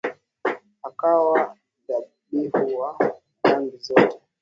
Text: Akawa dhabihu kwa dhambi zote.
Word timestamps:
Akawa 0.87 1.55
dhabihu 1.85 2.61
kwa 2.67 2.97
dhambi 3.43 3.77
zote. 3.77 4.17